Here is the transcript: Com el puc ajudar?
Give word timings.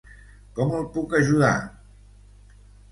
Com 0.59 0.73
el 0.79 0.89
puc 0.95 1.15
ajudar? 1.21 1.53